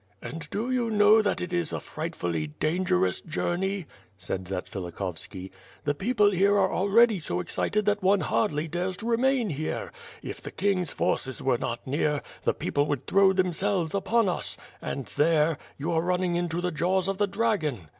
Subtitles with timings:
[0.19, 3.85] And do you know that it is a frightfully dangerous journey?"
[4.17, 5.51] said Zatsvilikhovski.
[5.83, 9.91] "The people here are al ready so excited that one hardly dares to remain here.
[10.23, 14.57] If the king's forces were not near, the people would throw them selves upon us,
[14.81, 17.81] and there— ^you are running into the jaws of the dragon."